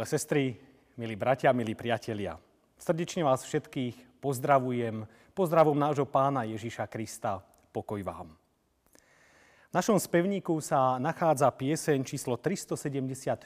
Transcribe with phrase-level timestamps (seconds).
[0.00, 0.56] Milé sestry,
[0.96, 2.40] milí bratia, milí priatelia,
[2.80, 5.04] srdečne vás všetkých pozdravujem,
[5.36, 8.32] pozdravom nášho pána Ježiša Krista, pokoj vám.
[9.68, 13.44] V našom spevníku sa nachádza pieseň číslo 374,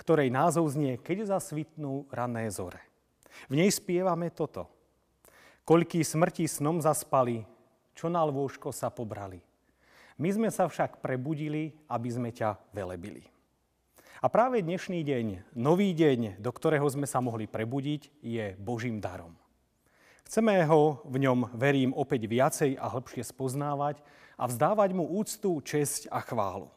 [0.00, 2.80] ktorej názov znie Keď zasvitnú rané zore.
[3.52, 4.64] V nej spievame toto.
[5.68, 7.44] Koľký smrti snom zaspali,
[7.92, 9.44] čo na lôžko sa pobrali.
[10.16, 13.28] My sme sa však prebudili, aby sme ťa velebili.
[14.20, 19.32] A práve dnešný deň, nový deň, do ktorého sme sa mohli prebudiť, je Božím darom.
[20.28, 24.04] Chceme ho v ňom, verím, opäť viacej a hĺbšie spoznávať
[24.36, 26.68] a vzdávať mu úctu, česť a chválu.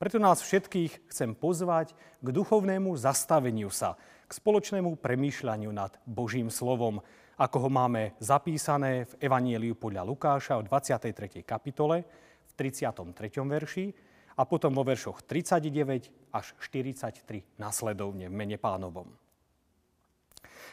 [0.00, 1.92] Preto nás všetkých chcem pozvať
[2.24, 7.04] k duchovnému zastaveniu sa, k spoločnému premýšľaniu nad Božím slovom,
[7.36, 11.44] ako ho máme zapísané v Evanieliu podľa Lukáša v 23.
[11.44, 12.08] kapitole,
[12.48, 13.04] v 33.
[13.44, 14.05] verši
[14.36, 19.08] a potom vo veršoch 39 až 43 nasledovne v mene pánovom.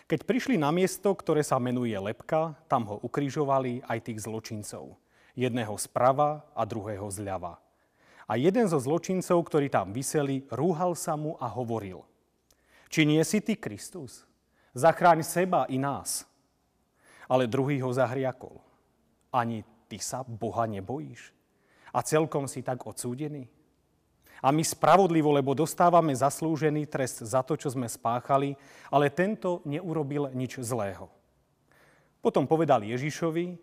[0.04, 5.00] Keď prišli na miesto, ktoré sa menuje Lepka, tam ho ukrižovali aj tých zločincov.
[5.32, 7.64] Jedného zprava a druhého zľava.
[8.28, 12.04] A jeden zo zločincov, ktorí tam vyseli, rúhal sa mu a hovoril.
[12.92, 14.28] Či nie si ty Kristus?
[14.76, 16.28] Zachráň seba i nás.
[17.32, 18.60] Ale druhý ho zahriakol.
[19.32, 21.34] Ani ty sa Boha nebojíš?
[21.94, 23.46] A celkom si tak odsúdený?
[24.44, 28.60] A my spravodlivo, lebo dostávame zaslúžený trest za to, čo sme spáchali,
[28.92, 31.08] ale tento neurobil nič zlého.
[32.20, 33.56] Potom povedal Ježišovi,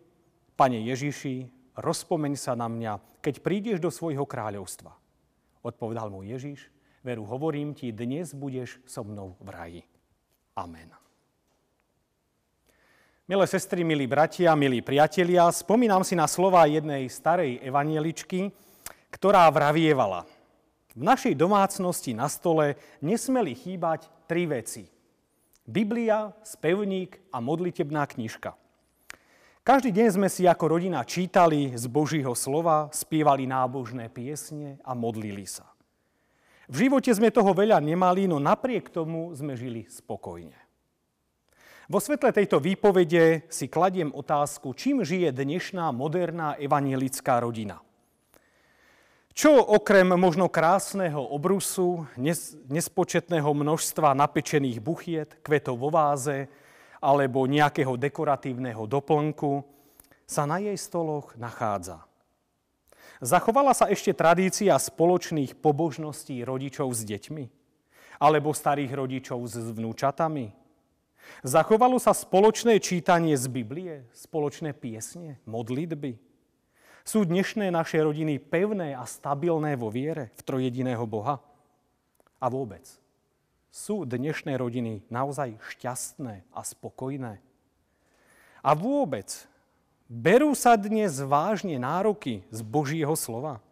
[0.56, 4.92] Pane Ježiši, rozpomeň sa na mňa, keď prídeš do svojho kráľovstva.
[5.64, 6.68] Odpovedal mu Ježiš,
[7.00, 9.82] veru hovorím ti, dnes budeš so mnou v raji.
[10.56, 10.92] Amen.
[13.30, 18.50] Milé sestry, milí bratia, milí priatelia, spomínam si na slova jednej starej evanieličky,
[19.06, 20.26] ktorá vravievala.
[20.98, 24.90] V našej domácnosti na stole nesmeli chýbať tri veci.
[25.62, 28.58] Biblia, spevník a modlitebná knižka.
[29.62, 35.46] Každý deň sme si ako rodina čítali z Božího slova, spievali nábožné piesne a modlili
[35.46, 35.70] sa.
[36.66, 40.59] V živote sme toho veľa nemali, no napriek tomu sme žili spokojne.
[41.90, 47.82] Vo svetle tejto výpovede si kladiem otázku, čím žije dnešná moderná evanielická rodina.
[49.34, 52.06] Čo okrem možno krásneho obrusu,
[52.70, 56.46] nespočetného množstva napečených buchiet, kvetov vo váze
[57.02, 59.66] alebo nejakého dekoratívneho doplnku
[60.30, 62.06] sa na jej stoloch nachádza.
[63.18, 67.44] Zachovala sa ešte tradícia spoločných pobožností rodičov s deťmi?
[68.22, 70.59] Alebo starých rodičov s vnúčatami?
[71.40, 76.20] Zachovalo sa spoločné čítanie z Biblie, spoločné piesne, modlitby.
[77.00, 81.40] Sú dnešné naše rodiny pevné a stabilné vo viere v trojediného Boha?
[82.36, 82.84] A vôbec,
[83.72, 87.40] sú dnešné rodiny naozaj šťastné a spokojné?
[88.60, 89.48] A vôbec,
[90.10, 93.64] berú sa dnes vážne nároky z Božího slova?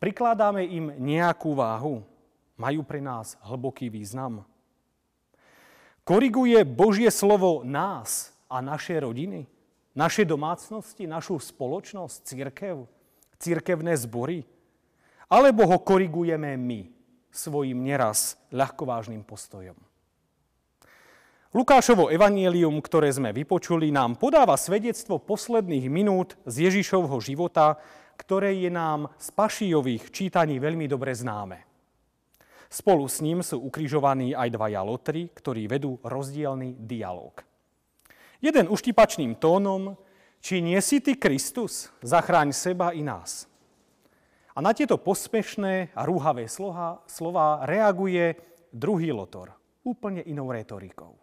[0.00, 2.06] Prikladáme im nejakú váhu?
[2.54, 4.46] Majú pre nás hlboký význam?
[6.08, 9.44] Koriguje Božie slovo nás a naše rodiny,
[9.92, 12.88] naše domácnosti, našu spoločnosť, církev,
[13.36, 14.48] církevné zbory?
[15.28, 16.88] Alebo ho korigujeme my
[17.28, 19.76] svojim neraz ľahkovážnym postojom?
[21.52, 27.76] Lukášovo evanielium, ktoré sme vypočuli, nám podáva svedectvo posledných minút z Ježišovho života,
[28.16, 31.67] ktoré je nám z pašijových čítaní veľmi dobre známe.
[32.68, 37.40] Spolu s ním sú ukrižovaní aj dvaja lotry, ktorí vedú rozdielný dialog.
[38.44, 39.96] Jeden uštipačným tónom,
[40.38, 43.48] či nie si ty Kristus, zachráň seba i nás.
[44.52, 48.36] A na tieto posmešné a rúhavé slova, slova reaguje
[48.68, 51.16] druhý lotor, úplne inou retorikou.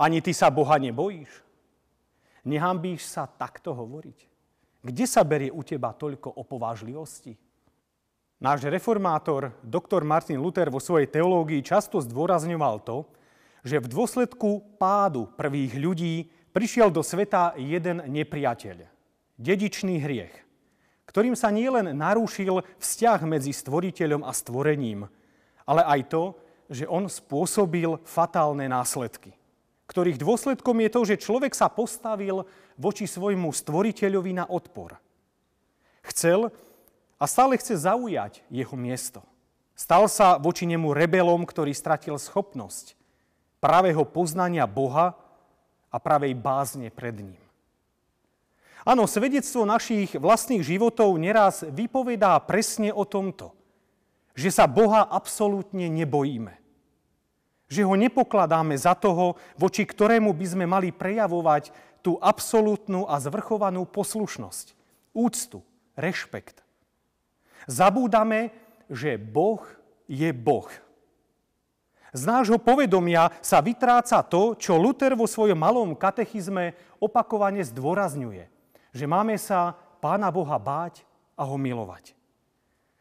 [0.00, 1.28] Ani ty sa Boha nebojíš?
[2.48, 4.18] Nehambíš sa takto hovoriť?
[4.80, 7.36] Kde sa berie u teba toľko opovážlivosti?
[8.40, 13.04] Náš reformátor, doktor Martin Luther vo svojej teológii často zdôrazňoval to,
[13.60, 18.88] že v dôsledku pádu prvých ľudí prišiel do sveta jeden nepriateľ,
[19.36, 20.32] dedičný hriech,
[21.04, 25.04] ktorým sa nielen narúšil vzťah medzi stvoriteľom a stvorením,
[25.68, 26.32] ale aj to,
[26.72, 29.36] že on spôsobil fatálne následky,
[29.84, 32.48] ktorých dôsledkom je to, že človek sa postavil
[32.80, 34.96] voči svojmu stvoriteľovi na odpor.
[36.08, 36.48] Chcel,
[37.20, 39.20] a stále chce zaujať jeho miesto.
[39.76, 42.96] Stal sa voči nemu rebelom, ktorý stratil schopnosť
[43.60, 45.12] pravého poznania Boha
[45.92, 47.42] a pravej bázne pred ním.
[48.88, 53.52] Áno, svedectvo našich vlastných životov neraz vypovedá presne o tomto,
[54.32, 56.56] že sa Boha absolútne nebojíme.
[57.68, 61.70] Že ho nepokladáme za toho, voči ktorému by sme mali prejavovať
[62.00, 64.72] tú absolútnu a zvrchovanú poslušnosť,
[65.12, 65.60] úctu,
[65.92, 66.64] rešpekt.
[67.68, 68.54] Zabúdame,
[68.88, 69.60] že Boh
[70.08, 70.68] je Boh.
[72.10, 78.50] Z nášho povedomia sa vytráca to, čo Luther vo svojom malom katechizme opakovane zdôrazňuje.
[78.90, 81.06] Že máme sa Pána Boha báť
[81.38, 82.18] a ho milovať.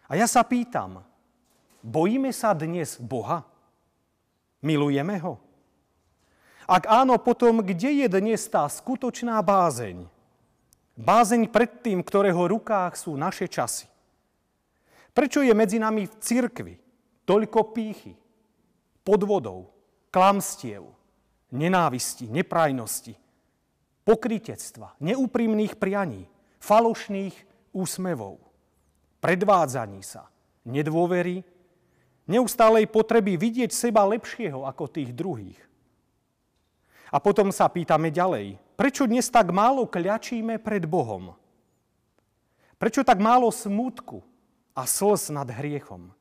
[0.05, 1.01] A ja sa pýtam,
[1.81, 3.47] bojíme sa dnes Boha?
[4.61, 5.41] Milujeme ho?
[6.69, 10.05] Ak áno, potom kde je dnes tá skutočná bázeň?
[10.93, 13.89] Bázeň pred tým, ktorého rukách sú naše časy.
[15.19, 16.79] Prečo je medzi nami v cirkvi
[17.27, 18.15] toľko pýchy,
[19.03, 19.67] podvodov,
[20.15, 20.87] klamstiev,
[21.51, 23.19] nenávisti, neprajnosti,
[24.07, 26.23] pokritectva, neúprimných prianí,
[26.63, 27.35] falošných
[27.75, 28.39] úsmevov,
[29.19, 30.31] predvádzaní sa,
[30.63, 31.43] nedôvery,
[32.31, 35.59] neustálej potreby vidieť seba lepšieho ako tých druhých.
[37.11, 41.35] A potom sa pýtame ďalej, prečo dnes tak málo kľačíme pred Bohom?
[42.79, 44.28] Prečo tak málo smútku
[44.79, 46.15] a slz nad hriechom?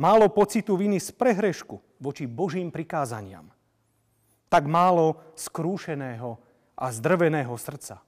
[0.00, 3.52] Málo pocitu viny z prehrešku voči Božím prikázaniam.
[4.48, 6.40] Tak málo skrúšeného
[6.72, 8.00] a zdrveného srdca.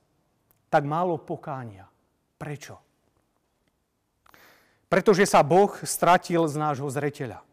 [0.72, 1.84] Tak málo pokánia.
[2.40, 2.80] Prečo?
[4.88, 7.44] Pretože sa Boh stratil z nášho zreteľa.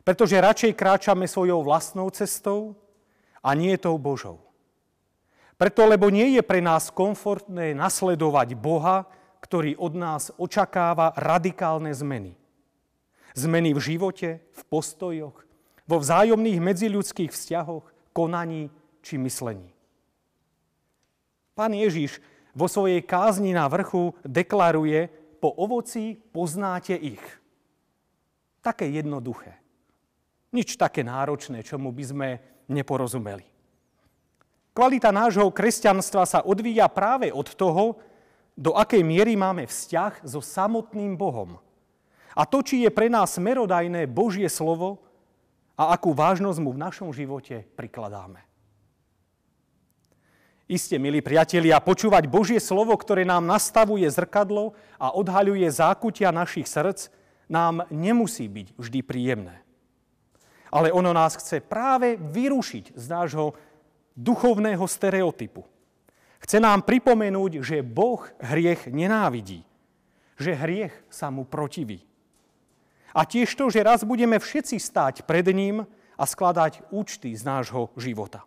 [0.00, 2.72] Pretože radšej kráčame svojou vlastnou cestou
[3.44, 4.40] a nie tou Božou.
[5.60, 9.04] Preto, lebo nie je pre nás komfortné nasledovať Boha,
[9.40, 12.36] ktorý od nás očakáva radikálne zmeny.
[13.32, 15.36] Zmeny v živote, v postojoch,
[15.88, 18.68] vo vzájomných medziľudských vzťahoch, konaní
[19.00, 19.70] či myslení.
[21.54, 22.22] Pán Ježiš
[22.54, 25.08] vo svojej kázni na vrchu deklaruje,
[25.40, 27.22] po ovoci poznáte ich.
[28.60, 29.56] Také jednoduché.
[30.52, 32.28] Nič také náročné, čomu by sme
[32.68, 33.46] neporozumeli.
[34.76, 37.98] Kvalita nášho kresťanstva sa odvíja práve od toho,
[38.60, 41.56] do akej miery máme vzťah so samotným Bohom–
[42.34, 45.02] a to, či je pre nás smerodajné Božie slovo
[45.74, 48.46] a akú vážnosť mu v našom živote prikladáme.
[50.70, 57.10] Iste, milí priatelia, počúvať Božie slovo, ktoré nám nastavuje zrkadlo a odhaľuje zákutia našich srdc,
[57.50, 59.66] nám nemusí byť vždy príjemné.
[60.70, 63.58] Ale ono nás chce práve vyrušiť z nášho
[64.14, 65.66] duchovného stereotypu.
[66.40, 69.62] Chce nám pripomenúť, že Boh hriech nenávidí,
[70.40, 72.00] že hriech sa mu protiví.
[73.12, 75.84] A tiež to, že raz budeme všetci stáť pred ním
[76.16, 78.46] a skladať účty z nášho života.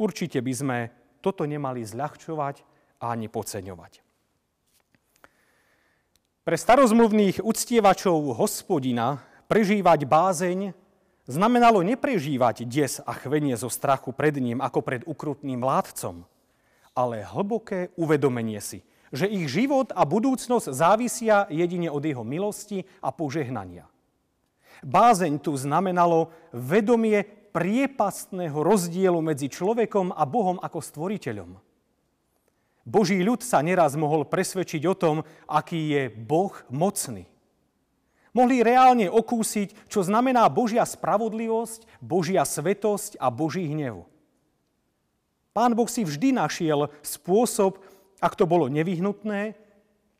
[0.00, 0.78] Určite by sme
[1.20, 2.64] toto nemali zľahčovať
[3.04, 3.92] ani podceňovať.
[6.40, 10.72] Pre starozmluvných uctievačov hospodina prežívať bázeň
[11.30, 16.26] znamenalo neprežívať des a chvenie zo strachu pred ním ako pred ukrutným vládcom,
[16.92, 18.82] ale hlboké uvedomenie si,
[19.14, 23.86] že ich život a budúcnosť závisia jedine od jeho milosti a požehnania.
[24.82, 31.50] Bázeň tu znamenalo vedomie priepastného rozdielu medzi človekom a Bohom ako stvoriteľom.
[32.86, 35.16] Boží ľud sa neraz mohol presvedčiť o tom,
[35.46, 37.28] aký je Boh mocný.
[38.30, 44.06] Mohli reálne okúsiť, čo znamená Božia spravodlivosť, Božia svetosť a Boží hnev.
[45.50, 47.82] Pán Boh si vždy našiel spôsob,
[48.22, 49.58] ak to bolo nevyhnutné,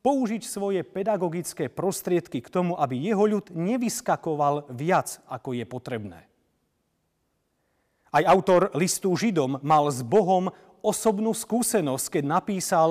[0.03, 6.21] použiť svoje pedagogické prostriedky k tomu, aby jeho ľud nevyskakoval viac, ako je potrebné.
[8.11, 10.51] Aj autor listu Židom mal s Bohom
[10.83, 12.91] osobnú skúsenosť, keď napísal,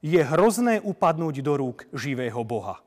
[0.00, 2.85] je hrozné upadnúť do rúk živého Boha.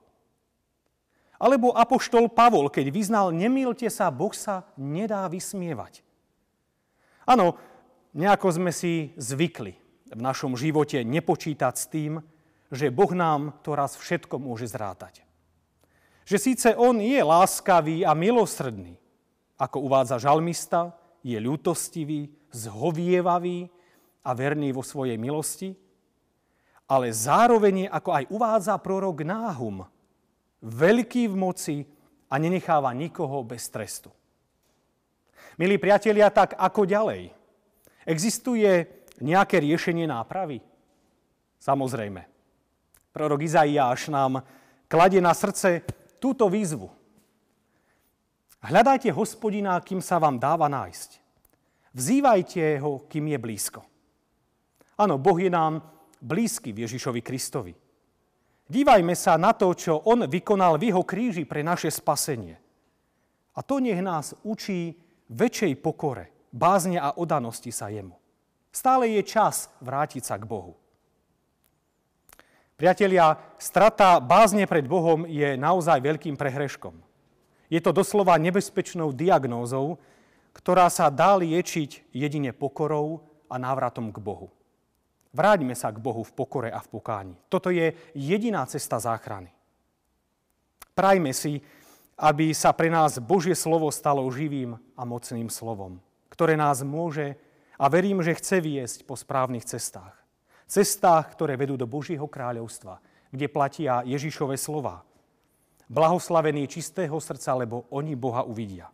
[1.39, 6.03] Alebo apoštol Pavol, keď vyznal, nemýlte sa, Boh sa nedá vysmievať.
[7.24, 7.55] Áno,
[8.12, 9.74] nejako sme si zvykli
[10.12, 12.19] v našom živote nepočítať s tým,
[12.69, 15.24] že Boh nám to raz všetko môže zrátať.
[16.27, 19.00] Že síce On je láskavý a milosrdný,
[19.58, 20.93] ako uvádza žalmista,
[21.25, 23.69] je ľútostivý, zhovievavý
[24.25, 25.74] a verný vo svojej milosti,
[26.89, 29.86] ale zároveň ako aj uvádza prorok Náhum,
[30.63, 31.78] veľký v moci
[32.30, 34.12] a nenecháva nikoho bez trestu.
[35.60, 37.36] Milí priatelia, tak ako ďalej?
[38.08, 38.88] Existuje
[39.20, 40.63] nejaké riešenie nápravy?
[41.60, 42.24] Samozrejme.
[43.12, 44.39] Prorok Izaiáš nám
[44.88, 45.84] kladie na srdce
[46.24, 46.88] túto výzvu.
[48.63, 51.20] Hľadajte hospodina, kým sa vám dáva nájsť.
[51.96, 53.82] Vzývajte ho, kým je blízko.
[55.00, 55.84] Áno, Boh je nám
[56.20, 57.74] blízky v Ježišovi Kristovi.
[58.69, 62.61] Dívajme sa na to, čo On vykonal v Jeho kríži pre naše spasenie.
[63.57, 64.93] A to nech nás učí
[65.25, 68.13] väčšej pokore, bázne a odanosti sa jemu.
[68.69, 70.77] Stále je čas vrátiť sa k Bohu.
[72.77, 76.95] Priatelia, strata bázne pred Bohom je naozaj veľkým prehreškom.
[77.67, 79.97] Je to doslova nebezpečnou diagnózou,
[80.53, 84.53] ktorá sa dá liečiť jedine pokorou a návratom k Bohu.
[85.29, 87.36] Vráťme sa k Bohu v pokore a v pokáni.
[87.53, 89.53] Toto je jediná cesta záchrany.
[90.98, 91.62] Prajme si,
[92.19, 96.01] aby sa pre nás Božie slovo stalo živým a mocným slovom,
[96.33, 97.39] ktoré nás môže
[97.79, 100.17] a verím, že chce viesť po správnych cestách.
[100.67, 103.00] Cestách, ktoré vedú do Božieho kráľovstva,
[103.31, 105.05] kde platia Ježišove slova.
[105.89, 108.91] Blahoslavení čistého srdca, lebo oni Boha uvidia.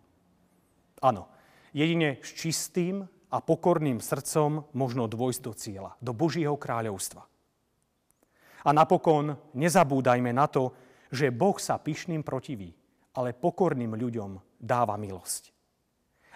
[1.04, 1.28] Áno,
[1.76, 7.24] jedine s čistým a pokorným srdcom možno dôjsť do cieľa, do Božieho kráľovstva.
[8.66, 10.74] A napokon nezabúdajme na to,
[11.14, 12.74] že Boh sa pyšným protiví,
[13.14, 15.54] ale pokorným ľuďom dáva milosť.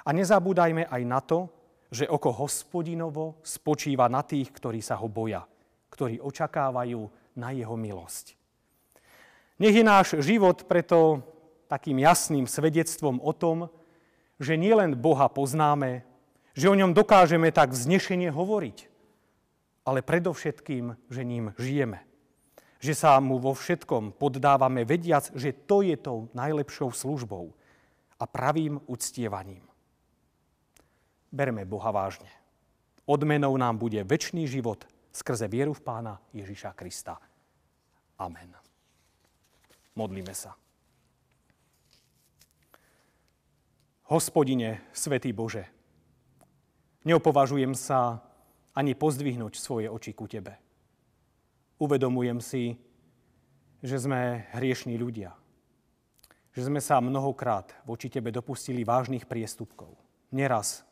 [0.05, 1.49] A nezabúdajme aj na to,
[1.89, 5.41] že oko hospodinovo spočíva na tých, ktorí sa ho boja,
[5.89, 7.01] ktorí očakávajú
[7.35, 8.37] na jeho milosť.
[9.59, 11.25] Nech je náš život preto
[11.67, 13.67] takým jasným svedectvom o tom,
[14.39, 16.07] že nielen Boha poznáme,
[16.53, 18.77] že o ňom dokážeme tak vznešene hovoriť,
[19.85, 22.05] ale predovšetkým, že ním žijeme.
[22.79, 27.51] Že sa mu vo všetkom poddávame vediac, že to je tou najlepšou službou
[28.19, 29.69] a pravým uctievaním
[31.31, 32.29] berme Boha vážne.
[33.05, 37.17] Odmenou nám bude väčší život skrze vieru v Pána Ježiša Krista.
[38.21, 38.53] Amen.
[39.97, 40.53] Modlíme sa.
[44.09, 45.69] Hospodine, Svetý Bože,
[47.03, 48.23] neopovažujem sa
[48.75, 50.55] ani pozdvihnúť svoje oči ku Tebe.
[51.79, 52.75] Uvedomujem si,
[53.79, 55.31] že sme hriešní ľudia.
[56.51, 59.95] Že sme sa mnohokrát voči Tebe dopustili vážnych priestupkov.
[60.35, 60.83] Neraz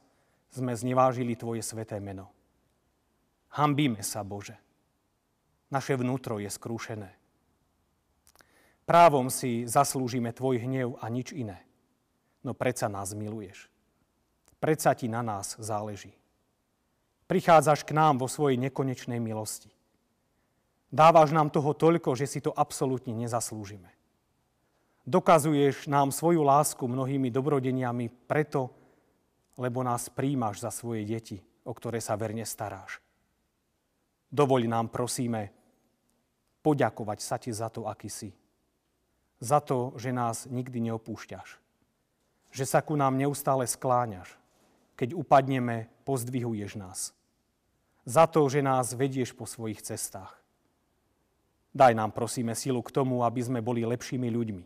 [0.51, 2.31] sme znevážili Tvoje sveté meno.
[3.51, 4.55] Hambíme sa, Bože.
[5.67, 7.11] Naše vnútro je skrúšené.
[8.87, 11.67] Právom si zaslúžime Tvoj hnev a nič iné.
[12.39, 13.67] No predsa nás miluješ.
[14.67, 16.11] Predsa Ti na nás záleží.
[17.31, 19.71] Prichádzaš k nám vo svojej nekonečnej milosti.
[20.91, 23.87] Dávaš nám toho toľko, že si to absolútne nezaslúžime.
[25.07, 28.75] Dokazuješ nám svoju lásku mnohými dobrodeniami preto,
[29.55, 32.99] lebo nás príjmaš za svoje deti, o ktoré sa verne staráš.
[34.35, 35.55] Dovoľ nám, prosíme,
[36.59, 38.35] poďakovať sa ti za to, aký si.
[39.39, 41.55] Za to, že nás nikdy neopúšťaš.
[42.51, 44.35] Že sa ku nám neustále skláňaš.
[44.97, 47.13] Keď upadneme, pozdvihuješ nás.
[48.07, 50.33] Za to, že nás vedieš po svojich cestách.
[51.77, 54.63] Daj nám, prosíme, silu k tomu, aby sme boli lepšími ľuďmi.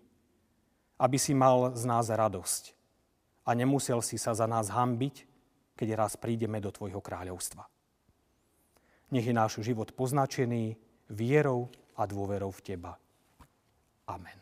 [1.03, 2.81] Aby si mal z nás radosť
[3.45, 5.27] a nemusel si sa za nás hambiť,
[5.75, 7.65] keď raz prídeme do Tvojho kráľovstva.
[9.11, 10.77] Nech je náš život poznačený
[11.11, 12.93] vierou a dôverou v Teba.
[14.07, 14.39] Amen.